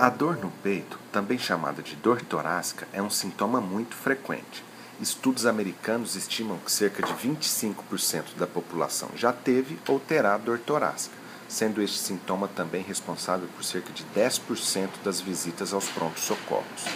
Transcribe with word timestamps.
A 0.00 0.08
dor 0.08 0.38
no 0.38 0.50
peito, 0.62 0.98
também 1.12 1.36
chamada 1.36 1.82
de 1.82 1.94
dor 1.94 2.22
torácica, 2.22 2.88
é 2.90 3.02
um 3.02 3.10
sintoma 3.10 3.60
muito 3.60 3.94
frequente. 3.94 4.64
Estudos 4.98 5.44
americanos 5.44 6.16
estimam 6.16 6.56
que 6.56 6.72
cerca 6.72 7.02
de 7.02 7.12
25% 7.12 8.34
da 8.38 8.46
população 8.46 9.10
já 9.14 9.30
teve 9.30 9.78
ou 9.86 10.00
terá 10.00 10.38
dor 10.38 10.58
torácica, 10.58 11.14
sendo 11.46 11.82
este 11.82 11.98
sintoma 11.98 12.48
também 12.48 12.82
responsável 12.82 13.46
por 13.54 13.62
cerca 13.62 13.92
de 13.92 14.02
10% 14.16 14.88
das 15.04 15.20
visitas 15.20 15.74
aos 15.74 15.90
prontos-socorros. 15.90 16.86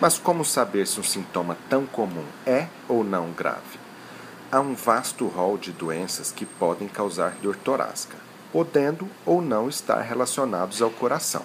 Mas 0.00 0.16
como 0.16 0.42
saber 0.42 0.86
se 0.86 0.98
um 0.98 1.04
sintoma 1.04 1.58
tão 1.68 1.84
comum 1.84 2.24
é 2.46 2.68
ou 2.88 3.04
não 3.04 3.32
grave? 3.32 3.78
Há 4.50 4.60
um 4.60 4.74
vasto 4.74 5.26
rol 5.26 5.58
de 5.58 5.72
doenças 5.72 6.32
que 6.32 6.46
podem 6.46 6.88
causar 6.88 7.32
dor 7.42 7.56
torácica, 7.56 8.16
podendo 8.50 9.06
ou 9.26 9.42
não 9.42 9.68
estar 9.68 10.00
relacionados 10.00 10.80
ao 10.80 10.88
coração. 10.88 11.44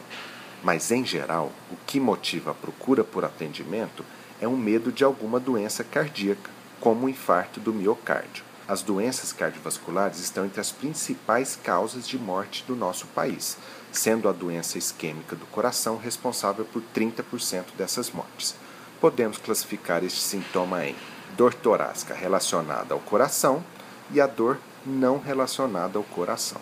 Mas, 0.65 0.89
em 0.89 1.05
geral, 1.05 1.51
o 1.71 1.75
que 1.86 2.00
motiva 2.00 2.50
a 2.50 2.55
procura 2.55 3.04
por 3.04 3.24
atendimento 3.24 4.04
é 4.42 4.47
um 4.47 4.57
medo 4.57 4.91
de 4.91 5.04
alguma 5.04 5.39
doença 5.39 5.83
cardíaca, 5.83 6.50
como 6.82 7.05
o 7.05 7.10
infarto 7.10 7.60
do 7.60 7.71
miocárdio. 7.71 8.43
As 8.68 8.82
doenças 8.82 9.32
cardiovasculares 9.32 10.19
estão 10.19 10.43
entre 10.43 10.60
as 10.60 10.71
principais 10.71 11.55
causas 11.55 12.07
de 12.07 12.18
morte 12.18 12.64
do 12.65 12.75
nosso 12.75 13.05
país, 13.05 13.60
sendo 13.91 14.28
a 14.28 14.32
doença 14.32 14.79
isquêmica 14.79 15.36
do 15.36 15.46
coração 15.46 15.97
responsável 15.97 16.66
por 16.66 16.82
30% 16.96 17.66
dessas 17.77 18.10
mortes. 18.10 18.55
Podemos 19.00 19.38
classificar 19.38 20.04
este 20.04 20.19
sintoma 20.19 20.83
em 20.83 20.96
dor 21.38 21.54
torácica 21.54 22.16
relacionada 22.16 22.96
ao 22.96 23.00
coração 23.02 23.63
e 24.11 24.19
a 24.19 24.25
dor 24.25 24.57
não 24.83 25.19
relacionada 25.19 26.00
ao 26.00 26.04
coração. 26.04 26.60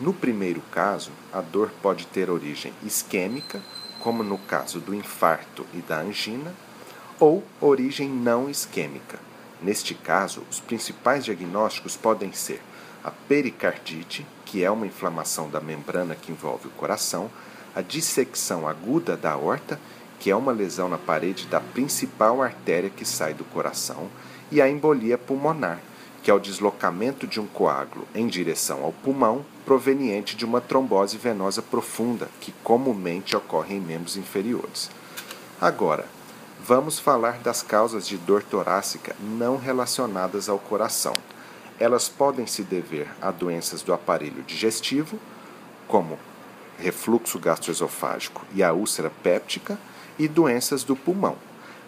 No 0.00 0.14
primeiro 0.14 0.62
caso, 0.72 1.10
a 1.30 1.42
dor 1.42 1.70
pode 1.82 2.06
ter 2.06 2.30
origem 2.30 2.72
isquêmica, 2.82 3.60
como 4.00 4.22
no 4.22 4.38
caso 4.38 4.80
do 4.80 4.94
infarto 4.94 5.66
e 5.74 5.78
da 5.82 6.00
angina, 6.00 6.54
ou 7.18 7.44
origem 7.60 8.08
não 8.08 8.48
isquêmica. 8.48 9.18
Neste 9.60 9.94
caso, 9.94 10.42
os 10.50 10.58
principais 10.58 11.26
diagnósticos 11.26 11.98
podem 11.98 12.32
ser 12.32 12.62
a 13.04 13.10
pericardite, 13.10 14.26
que 14.46 14.64
é 14.64 14.70
uma 14.70 14.86
inflamação 14.86 15.50
da 15.50 15.60
membrana 15.60 16.14
que 16.14 16.32
envolve 16.32 16.68
o 16.68 16.72
coração, 16.72 17.30
a 17.76 17.82
dissecção 17.82 18.66
aguda 18.66 19.18
da 19.18 19.32
aorta, 19.32 19.78
que 20.18 20.30
é 20.30 20.36
uma 20.36 20.50
lesão 20.50 20.88
na 20.88 20.98
parede 20.98 21.46
da 21.46 21.60
principal 21.60 22.42
artéria 22.42 22.88
que 22.88 23.04
sai 23.04 23.34
do 23.34 23.44
coração, 23.44 24.08
e 24.50 24.62
a 24.62 24.68
embolia 24.68 25.18
pulmonar, 25.18 25.78
que 26.22 26.30
é 26.30 26.34
o 26.34 26.38
deslocamento 26.38 27.26
de 27.26 27.40
um 27.40 27.46
coágulo 27.46 28.06
em 28.14 28.26
direção 28.26 28.84
ao 28.84 28.92
pulmão 28.92 29.44
proveniente 29.64 30.36
de 30.36 30.44
uma 30.44 30.60
trombose 30.60 31.16
venosa 31.16 31.62
profunda, 31.62 32.28
que 32.40 32.52
comumente 32.62 33.36
ocorre 33.36 33.76
em 33.76 33.80
membros 33.80 34.16
inferiores. 34.16 34.90
Agora, 35.60 36.06
vamos 36.62 36.98
falar 36.98 37.38
das 37.38 37.62
causas 37.62 38.06
de 38.06 38.16
dor 38.16 38.42
torácica 38.42 39.16
não 39.20 39.56
relacionadas 39.56 40.48
ao 40.48 40.58
coração. 40.58 41.14
Elas 41.78 42.08
podem 42.08 42.46
se 42.46 42.62
dever 42.62 43.08
a 43.20 43.30
doenças 43.30 43.82
do 43.82 43.92
aparelho 43.94 44.42
digestivo, 44.42 45.18
como 45.88 46.18
refluxo 46.78 47.38
gastroesofágico 47.38 48.44
e 48.54 48.62
a 48.62 48.72
úlcera 48.72 49.10
péptica, 49.22 49.78
e 50.18 50.28
doenças 50.28 50.84
do 50.84 50.94
pulmão 50.94 51.36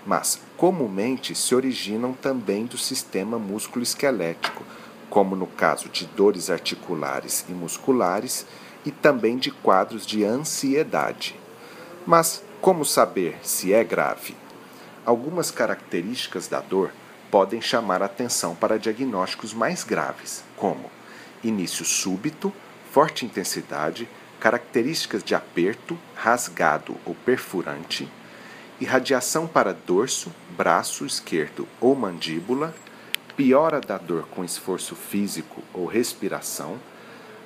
mas 0.07 0.41
comumente 0.57 1.35
se 1.35 1.55
originam 1.55 2.13
também 2.13 2.67
do 2.67 2.77
sistema 2.77 3.39
músculo-esquelético, 3.39 4.65
como 5.09 5.37
no 5.37 5.47
caso 5.47 5.89
de 5.89 6.07
dores 6.07 6.51
articulares 6.51 7.45
e 7.49 7.53
musculares 7.53 8.47
e 8.85 8.91
também 8.91 9.37
de 9.37 9.51
quadros 9.51 10.05
de 10.07 10.25
ansiedade. 10.25 11.39
Mas 12.07 12.43
como 12.61 12.85
saber 12.85 13.39
se 13.43 13.73
é 13.73 13.85
grave? 13.85 14.37
Algumas 15.05 15.51
características 15.51 16.49
da 16.49 16.61
dor 16.61 16.91
podem 17.31 17.61
chamar 17.61 18.03
atenção 18.03 18.55
para 18.55 18.79
diagnósticos 18.79 19.55
mais 19.55 19.85
graves, 19.85 20.45
como 20.57 20.91
início 21.43 21.85
súbito, 21.85 22.53
forte 22.91 23.25
intensidade, 23.25 24.09
características 24.39 25.23
de 25.23 25.35
aperto, 25.35 25.99
rasgado 26.15 26.97
ou 27.05 27.15
perfurante 27.15 28.09
irradiação 28.83 29.47
para 29.47 29.73
dorso, 29.73 30.33
braço 30.57 31.07
esquerdo 31.07 31.69
ou 31.81 31.95
mandíbula, 31.95 32.75
piora 33.37 33.81
da 33.81 33.97
dor 33.97 34.27
com 34.27 34.45
esforço 34.45 34.97
físico 34.97 35.63
ou 35.73 35.87
respiração, 35.87 36.77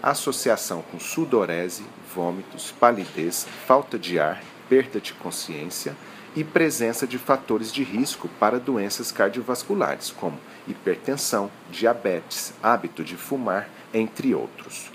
associação 0.02 0.80
com 0.90 0.98
sudorese, 0.98 1.84
vômitos, 2.14 2.72
palidez, 2.80 3.46
falta 3.66 3.98
de 3.98 4.18
ar, 4.18 4.42
perda 4.66 4.98
de 4.98 5.12
consciência 5.12 5.94
e 6.34 6.42
presença 6.42 7.06
de 7.06 7.18
fatores 7.18 7.70
de 7.70 7.82
risco 7.82 8.28
para 8.40 8.58
doenças 8.58 9.12
cardiovasculares, 9.12 10.10
como 10.10 10.40
hipertensão, 10.66 11.50
diabetes, 11.70 12.54
hábito 12.62 13.04
de 13.04 13.14
fumar, 13.16 13.68
entre 13.92 14.34
outros. 14.34 14.90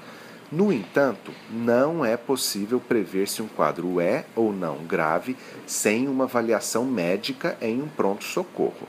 No 0.51 0.73
entanto, 0.73 1.31
não 1.49 2.03
é 2.03 2.17
possível 2.17 2.77
prever 2.77 3.25
se 3.29 3.41
um 3.41 3.47
quadro 3.47 4.01
é 4.01 4.25
ou 4.35 4.51
não 4.51 4.79
grave 4.79 5.37
sem 5.65 6.09
uma 6.09 6.25
avaliação 6.25 6.83
médica 6.83 7.57
em 7.61 7.81
um 7.81 7.87
pronto-socorro. 7.87 8.85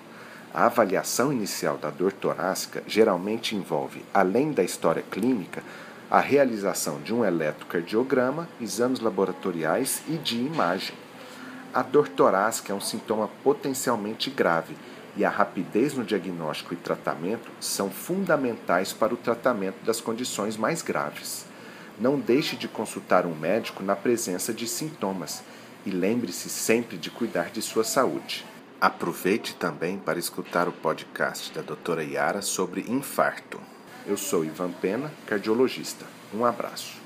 A 0.52 0.66
avaliação 0.66 1.32
inicial 1.32 1.78
da 1.78 1.88
dor 1.88 2.12
torácica 2.12 2.82
geralmente 2.84 3.54
envolve, 3.54 4.04
além 4.12 4.50
da 4.50 4.64
história 4.64 5.04
clínica, 5.08 5.62
a 6.10 6.18
realização 6.18 7.00
de 7.00 7.14
um 7.14 7.24
eletrocardiograma, 7.24 8.48
exames 8.60 8.98
laboratoriais 8.98 10.02
e 10.08 10.16
de 10.16 10.38
imagem. 10.38 10.96
A 11.72 11.80
dor 11.80 12.08
torácica 12.08 12.72
é 12.72 12.76
um 12.76 12.80
sintoma 12.80 13.30
potencialmente 13.44 14.30
grave 14.30 14.76
e 15.16 15.24
a 15.24 15.30
rapidez 15.30 15.94
no 15.94 16.02
diagnóstico 16.02 16.74
e 16.74 16.76
tratamento 16.76 17.52
são 17.60 17.88
fundamentais 17.88 18.92
para 18.92 19.14
o 19.14 19.16
tratamento 19.16 19.84
das 19.84 20.00
condições 20.00 20.56
mais 20.56 20.82
graves. 20.82 21.51
Não 21.98 22.18
deixe 22.18 22.56
de 22.56 22.68
consultar 22.68 23.26
um 23.26 23.34
médico 23.34 23.82
na 23.82 23.94
presença 23.94 24.52
de 24.52 24.66
sintomas 24.66 25.42
e 25.84 25.90
lembre-se 25.90 26.48
sempre 26.48 26.96
de 26.96 27.10
cuidar 27.10 27.50
de 27.50 27.60
sua 27.60 27.84
saúde. 27.84 28.44
Aproveite 28.80 29.54
também 29.54 29.98
para 29.98 30.18
escutar 30.18 30.68
o 30.68 30.72
podcast 30.72 31.52
da 31.52 31.62
doutora 31.62 32.02
Yara 32.02 32.42
sobre 32.42 32.84
infarto. 32.88 33.60
Eu 34.06 34.16
sou 34.16 34.44
Ivan 34.44 34.72
Pena, 34.72 35.12
cardiologista. 35.26 36.04
Um 36.34 36.44
abraço. 36.44 37.01